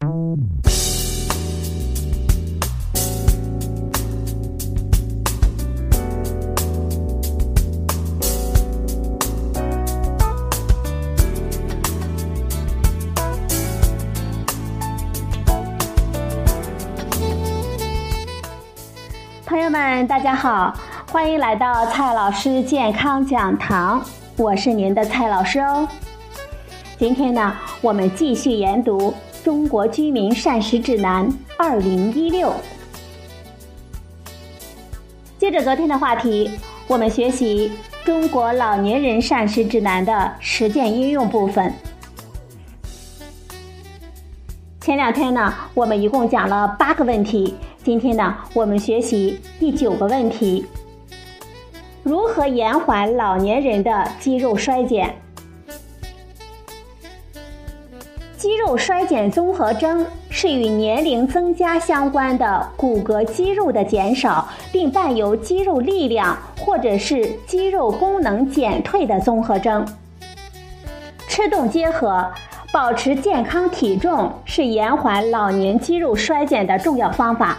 [0.00, 0.08] 朋
[19.60, 20.72] 友们，大家好，
[21.12, 24.02] 欢迎来到蔡老师健康讲堂，
[24.38, 25.86] 我是您的蔡老师哦。
[26.96, 29.10] 今天呢，我们继续研读
[29.42, 32.48] 《中国居民膳食指南（二零一六）》。
[35.38, 36.50] 接着昨天的话题，
[36.86, 37.72] 我们学习
[38.06, 41.72] 《中国老年人膳食指南》的实践应用部分。
[44.82, 47.54] 前两天呢，我们一共讲了八个问题。
[47.82, 50.66] 今天呢，我们学习第九个问题：
[52.02, 55.16] 如何延缓老年人的肌肉衰减？
[58.50, 69.86] 肌肉衰减综合征是与年龄增加相关的骨骼肌肉的减少，并伴有肌肉力量或者是肌肉功能减退的综合征。
[71.28, 72.28] 吃动结合，
[72.72, 77.56] 保持健康体重是延缓老年肌肉衰减的重要方法。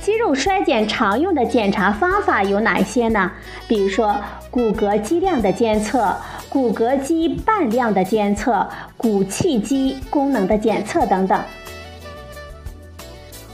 [0.00, 3.30] 肌肉衰减常用的检查方法有哪些呢？
[3.68, 4.16] 比如说
[4.50, 6.12] 骨骼肌量的监测、
[6.52, 11.42] 骨骼肌瓣量的监测、骨气肌功能的检测等等。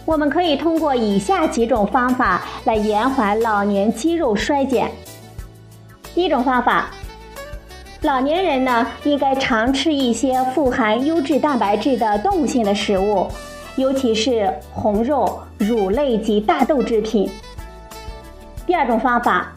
[0.04, 4.90] 我们可以通过以下几种方法来延缓老年肌肉衰减。
[6.12, 6.90] 第一种方法，
[8.02, 13.28] 老年人呢应该常吃一些富含优质蛋白质的动物性的食物。
[13.76, 17.30] 尤其是红肉、乳类及大豆制品。
[18.66, 19.54] 第二种方法，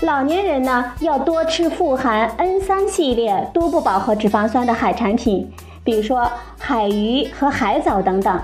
[0.00, 5.50] 老年人呢要多吃富含 N 三系列多不饱和脂肪酸的海产品，
[5.82, 8.38] 比如说海鱼和海藻等等。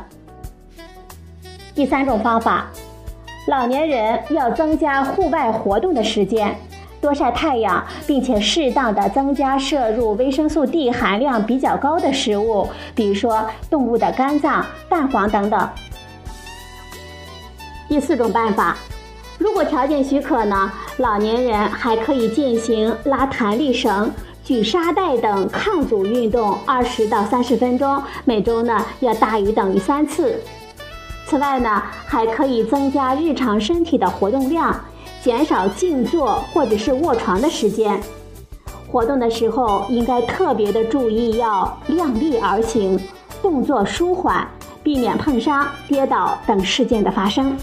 [1.74, 2.70] 第三种方法，
[3.48, 6.56] 老年人要增加户外活动的时间。
[7.00, 15.68] 多晒太阳，并且适当的增加摄入维生素 D 含量比较高的食物，比如说动物的肝脏、蛋黄等等。
[17.88, 18.76] 第四种办法，
[19.40, 24.10] 如果条件许可呢，老年人还可以进行拉弹力绳、
[24.44, 30.38] 举沙袋等抗阻运动二十到三十分钟，每周呢要大于等于三次。
[31.24, 34.78] 此外呢，还可以增加日常身体的活动量。
[35.22, 38.00] 减少静坐或者是卧床的时间，
[38.90, 42.98] 活动的时候应该特别的注意，要量力而行，
[43.42, 44.46] 动作舒缓，
[44.82, 47.54] 避免碰伤、跌倒等事件的发生。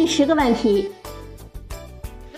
[0.00, 0.90] 第十个问题：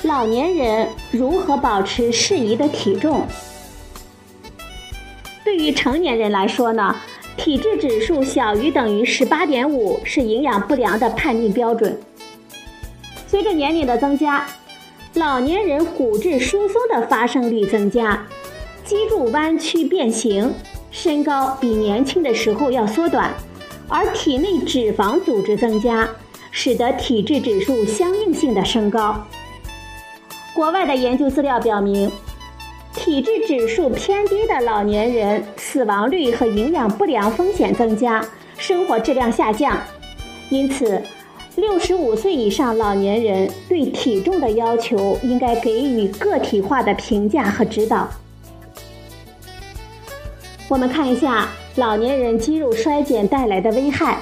[0.03, 3.25] 老年人如何保持适宜的体重？
[5.45, 6.97] 对于成年人来说呢？
[7.37, 11.97] 体质指数小于等于十八点五是营养不良的判定标准。
[13.29, 14.45] 随着年龄的增加，
[15.15, 18.27] 老年人骨质疏松的发生率增加，
[18.85, 20.53] 脊柱弯曲变形，
[20.91, 23.33] 身高比年轻的时候要缩短，
[23.89, 26.09] 而体内脂肪组织增加，
[26.53, 29.27] 使得体质指数相应性的升高。
[30.55, 32.09] 国外的研究资料表明。
[32.95, 38.23] 体质指数偏低的老年人，死亡率和营养不良风险增加，
[38.59, 39.77] 生活质量下降。
[40.51, 41.03] 因此，
[41.57, 48.07] 六十五岁以上老年人对体重的要求应该给予个体化的评价和指导。
[50.69, 54.19] 我们看一下老年人肌肉衰减带来的危害。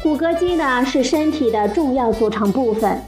[0.00, 3.02] 骨骼肌呢是身体的重要组成部分，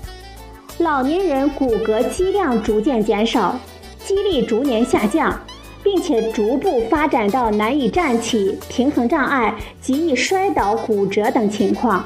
[0.79, 3.59] 老年人骨骼肌量逐渐减少。
[4.05, 5.39] 肌力逐年下降，
[5.85, 12.05] 并且逐步发展到难以站起、平衡障碍、极易摔倒、骨折等情况，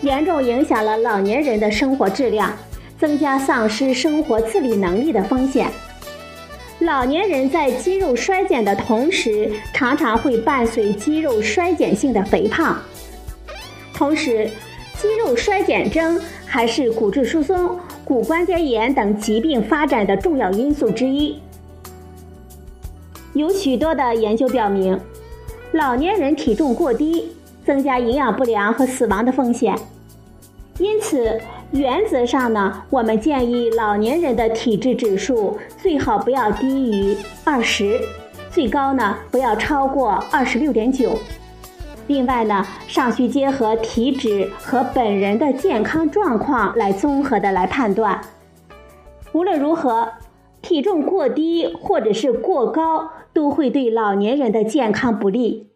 [0.00, 2.52] 严重影响了老年人的生活质量，
[2.98, 5.68] 增加丧失生活自理能力的风险。
[6.80, 12.76] 老年人在肌肉衰减的同时，常常会伴随肌肉衰减性的肥胖。
[13.98, 14.48] 同时，
[14.96, 17.76] 肌肉衰减症还是骨质疏松。
[18.04, 21.36] 骨关节炎等疾病发展的重要因素之一，
[23.32, 24.98] 有许多的研究表明，
[25.72, 27.32] 老年人体重过低，
[27.66, 29.76] 增加营养不良和死亡的风险。
[30.78, 31.38] 因此，
[31.72, 38.00] 原则上呢，我们建议老年人的体质指数最好不要低于二十，
[38.48, 41.18] 最高呢不要超过二十六点九。
[42.08, 48.20] 另外呢，尚需结合体脂和本人的健康状况来综合的来判断。
[49.32, 50.08] 无论如何，
[50.62, 55.68] 体重过低或者是过高都会对老年人的健康不利。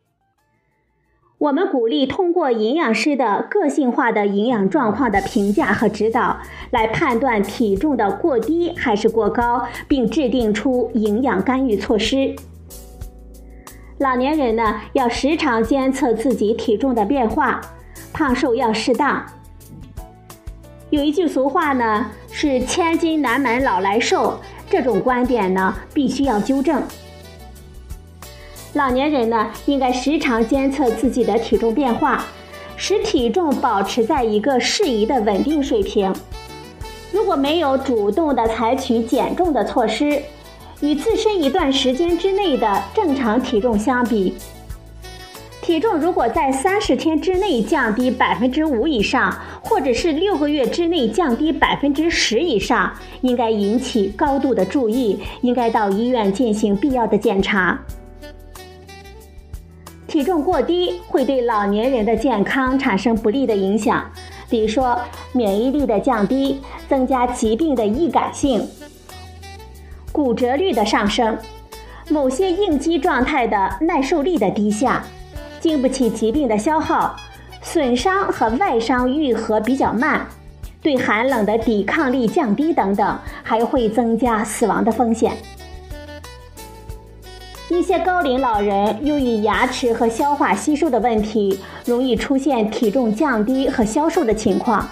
[1.37, 6.39] 我们鼓励通过营养师的个性化的营养状况的评价和指导，
[6.71, 12.35] 来判断体重的过低还是过高，并制定出营养干预措施。
[14.03, 17.61] 老年人呢，要时常监测自己体重的变化，
[18.13, 19.25] 胖瘦要适当。
[20.91, 26.83] 有一句俗话呢，是“千金难买老来瘦”，这种观点呢，必须要纠正。
[28.73, 32.25] 老年人呢，应该时常监测自己的体重变化，
[32.77, 36.13] 使体重保持在一个适宜的稳定水平。
[37.13, 40.21] 如果没有主动的采取减重的措施，
[40.83, 44.35] 与自身一段时间之内的正常体重相比，
[45.63, 49.33] 体重如果在三十天之内降低百分之五以上，
[49.63, 57.81] 或者是六个月之内降低百分之十以上，应该引起高度的注意，应该到医院进行必要的检查。
[60.09, 64.05] 体重过低会对老年人的健康产生不利的影响，
[64.51, 65.01] 比如说
[65.33, 68.61] 免疫力的降低，增加疾病的易感性，
[70.13, 71.37] 骨折率的上升，
[72.11, 75.03] 某些应激状态的耐受力的低下，
[75.59, 77.17] 经不起疾病的消耗，
[77.63, 80.27] 损伤和外伤愈合比较慢，
[80.83, 85.33] 对寒冷的抵抗力降低等等，还会增加死亡的风险。
[87.71, 94.87] 一些高龄老人由于牙齿和消化吸收的问题，容易出现体重降低和消瘦的情况。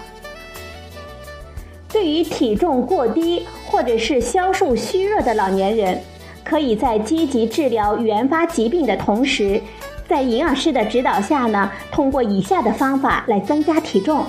[2.01, 6.01] 对于体重过低或者是消瘦虚弱的老年人，
[6.43, 9.61] 可以在积极治疗原发疾病的同时，
[10.09, 14.25] 在营养师的指导下呢，通过以下的方法来增加体重。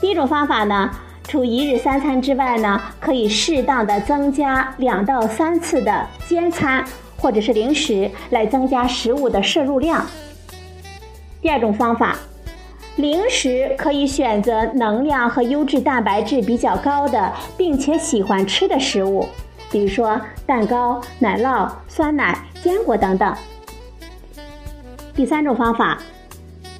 [0.00, 0.90] 第一种方法呢。
[1.28, 6.84] 除一日三餐之外呢，可以适当的增加两到三次的煎餐
[7.16, 10.04] 或者是零食，来增加食物的摄入量。
[11.40, 12.16] 第二种方法，
[12.96, 19.26] 零食可以选择能量和优质蛋白质比较高的，并且喜欢吃的食物，
[19.68, 23.34] 比如说蛋糕、奶酪、酸奶、坚果等等。
[25.12, 25.98] 第三种方法，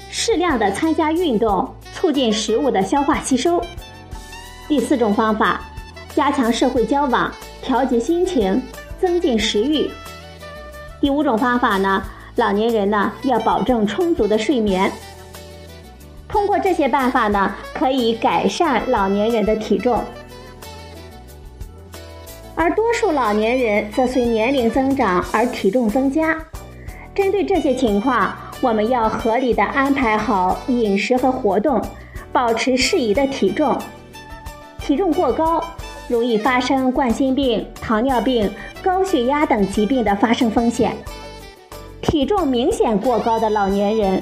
[0.09, 3.61] 适量的参加运动，促进食物的消化吸收。
[4.69, 5.63] 第四种方法，
[6.15, 8.63] 加强社会交往，调节心情，
[9.01, 9.91] 增进食欲。
[11.01, 12.01] 第五种方法呢，
[12.37, 14.93] 老年人呢要保证充足的睡眠。
[16.35, 20.03] 通过这些办法呢，可以改善老年人的体重。
[22.57, 26.37] 而多数老年人则随年龄增长而体重增加。
[27.15, 31.81] 针对这些情况，我们要合理的安排好饮食和活动，
[32.33, 33.79] 保持适宜的体重。
[34.81, 35.63] 体重过高，
[36.09, 38.51] 容易发生冠心病、糖尿病、
[38.83, 40.97] 高血压等疾病的发生风险。
[42.03, 44.21] 体重明显过高的老年人，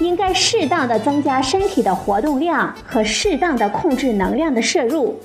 [0.00, 5.20] 应该适当的增加身体的活动量和适当的控制能量的摄入，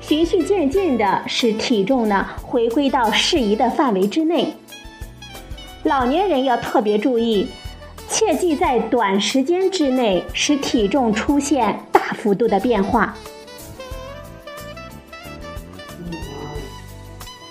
[0.00, 4.54] 循序渐进的使体重呢回归到适宜的范围之内。
[5.84, 7.48] 老年人要特别注意，
[8.08, 13.16] 切忌在短时间之内使体重出现大幅度的变化。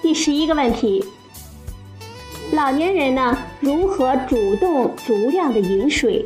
[0.01, 1.03] 第十一个问题：
[2.55, 6.25] 老年人呢如何主动足量的饮水？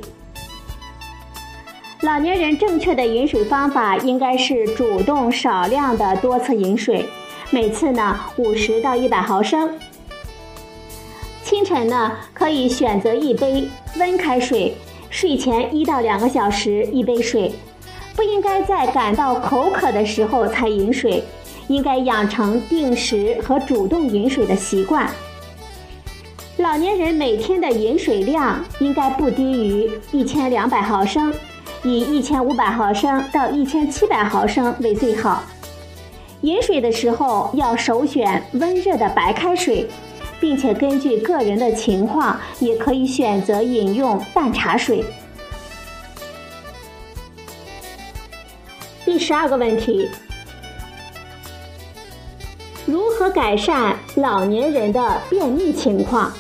[2.02, 7.04] 老年人正确的饮水方法应该是主动少量的多次饮水，
[7.50, 9.72] 每次呢五十到一百毫升。
[11.44, 13.68] 清晨呢可以选择一杯
[13.98, 14.76] 温开水，
[15.10, 17.52] 睡前一到两个小时一杯水，
[18.16, 21.24] 不应该在感到口渴的时候才饮水。
[21.70, 25.08] 应该养成定时和主动饮水的习惯。
[26.70, 31.34] 老年人每天的饮水量应该不低于一千两百毫升，
[31.84, 35.44] 以一千五百毫升到一千七百毫升为最好。
[36.42, 39.90] 饮水的时候要首选温热的白开水，
[40.40, 45.04] 并且根据个人的情况，也可以选择饮用淡茶水。
[49.04, 50.08] 第十二个问题。
[52.86, 56.32] 如何改善老年人的便秘情况？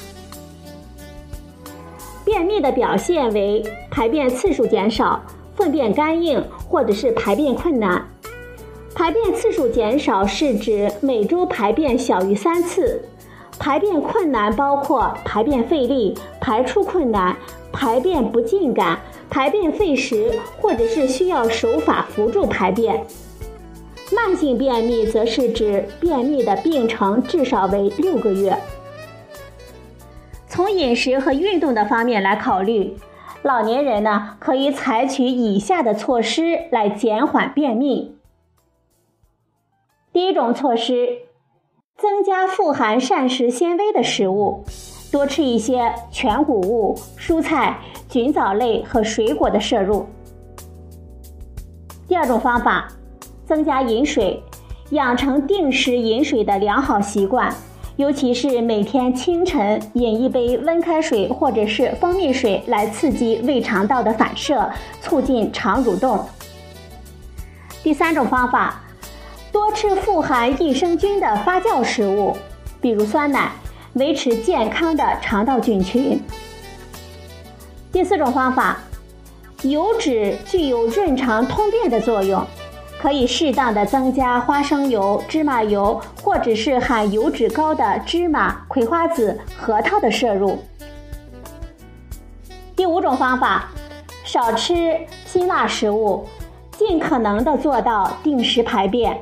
[2.30, 5.20] 便秘的表现为排便次数减少、
[5.56, 8.08] 粪便干硬，或者是排便困难。
[8.94, 13.02] 排便次数减少是指每周排便小于三次。
[13.58, 17.36] 排便困难包括排便费力、排出困难、
[17.72, 20.32] 排便不尽感、排便费时，
[20.62, 23.04] 或者是需要手法辅助排便。
[24.14, 28.56] 慢性便秘则是指便秘的病程至少为六个月。
[30.60, 32.98] 从饮食和运动的方面来考虑，
[33.44, 38.18] 老年人呢可以采取以下的措施来减缓便秘。
[40.12, 41.20] 第一种措施，
[41.96, 44.66] 增加富含膳食纤维的食物，
[45.14, 50.08] 多吃一些全谷物、蔬菜、菌藻类和水果的摄入。
[52.06, 52.90] 第二种方法。
[53.46, 54.44] 增加饮水，
[54.90, 57.52] 养成定时饮水的良好习惯，
[58.00, 66.26] 尤其是每天清晨饮一杯温开水或者是蜂蜜水，来刺激胃肠道的反射，促进肠蠕动。
[67.84, 68.82] 第三种方法，
[69.52, 72.38] 多吃富含益生菌的发酵食物，
[72.80, 73.52] 比如酸奶，
[73.96, 76.18] 维持健康的肠道菌群。
[77.92, 78.80] 第四种方法，
[79.64, 82.42] 油脂具有润肠通便的作用。
[83.02, 90.60] 可以适当的增加花生油、芝麻油，或者是含油脂高的芝麻、葵花籽、核桃的摄入。
[92.76, 93.70] 第五种方法，
[94.26, 96.26] 少吃辛辣食物，
[96.78, 99.18] 尽可能的做到定时排便。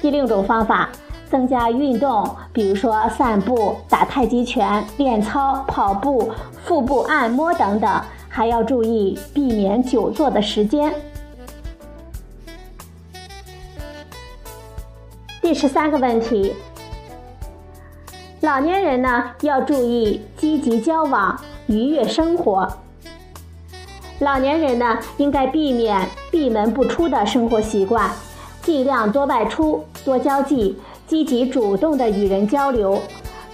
[0.00, 0.88] 第六种方法，
[1.30, 6.32] 增加运动，比如说散步、打太极拳、练操、跑步、
[6.64, 10.90] 腹部按摩等等，还要注意避免久坐的时间。
[15.52, 16.54] 第十三个问题，
[18.40, 22.66] 老年人呢要注意积极交往、愉悦生活。
[24.20, 28.10] 老年人呢应该避免闭门不出的生活习惯，
[28.62, 30.74] 尽量多外出、多交际，
[31.06, 32.98] 积极主动的与人交流，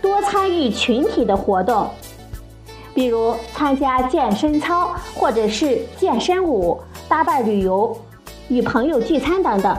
[0.00, 1.88] 多参与群体的活动，
[2.95, 7.99] 比如参加健身操或者是健身舞、搭伴旅游、
[8.47, 9.76] 与朋友聚餐等等。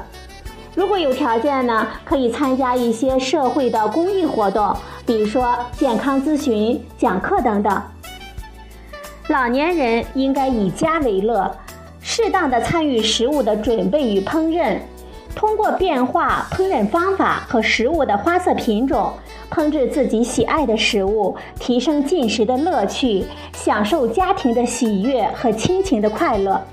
[0.80, 4.74] 如果有条件呢，可以参加一些社会的公益活动，
[5.06, 7.84] 比如说健康咨询、讲课等等。
[9.28, 11.54] 老年人应该以家为乐，
[12.00, 14.78] 适当的参与食物的准备与烹饪，
[15.36, 19.12] 通过变化烹饪方法和食物的花色品种，
[19.52, 26.64] 烹制自己喜爱的食物，提升进食的乐趣，享受家庭的喜悦和亲情的快乐。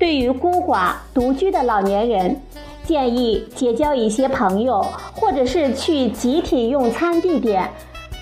[0.00, 2.40] 对于孤寡独居的老年人，
[2.86, 4.82] 建议结交一些朋友，
[5.14, 7.68] 或者是去集体用餐地点，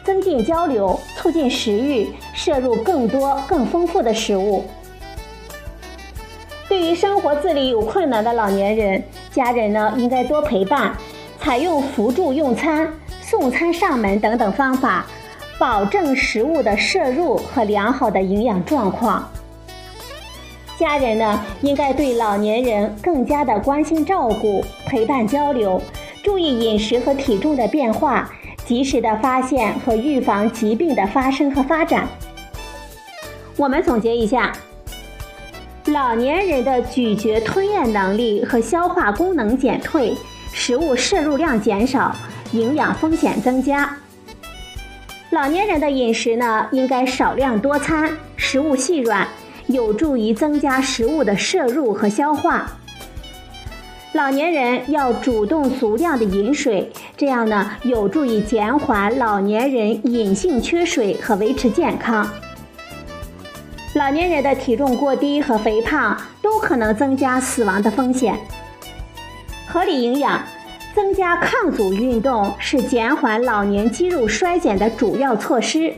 [0.04, 4.64] 增进交流，促进食欲，摄入更多更丰富的食物。
[6.68, 10.96] 对于生活自理有困难的老年人，家人呢应该多陪伴，
[11.38, 15.06] 采用辅助用餐、送餐上门等等方法，
[15.60, 19.30] 保证食物的摄入和良好的营养状况。
[20.78, 25.82] 家人呢，应该对老年人更加的关心照顾、陪伴交流，
[26.22, 28.30] 注意饮食和体重的变化，
[28.64, 32.06] 及时的发现和预防疾病的发生和发展。
[33.56, 34.52] 我们总结一下：
[35.86, 40.14] 老年人的咀嚼吞咽能力和消化功能减退，
[40.52, 42.14] 食物摄入量减少，
[42.52, 43.96] 营养风险增加。
[45.30, 49.26] 老年人的饮食呢，应该少量多餐，食物细软。
[49.68, 52.72] 有助于增加食物的摄入和消化。
[54.12, 62.28] 老年人要主动足量的饮水，这样呢有助于减缓老年人隐性缺水和维持健康。
[63.94, 68.38] 老年人的体重过低和肥胖都可能增加死亡的风险。
[69.66, 70.42] 合理营养，
[70.94, 75.92] 增加抗阻运动是减缓老年肌肉衰减的主要措施。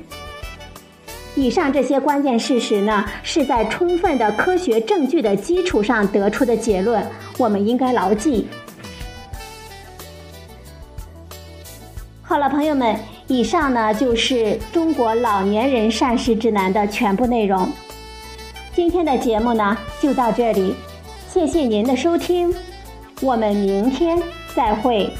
[1.37, 7.05] 以上这些关键事实呢，是在充分的科学证据的基础上得出的结论，
[7.39, 8.49] 我们应该牢记。
[12.23, 12.97] 好了，朋友们，
[13.27, 17.69] 以上呢就是中国老年人膳食指南的全部内容。
[18.75, 20.75] 今天的节目呢就到这里，
[21.29, 22.55] 谢谢您的收听，
[23.21, 24.21] 我们明天
[24.55, 25.11] 再会。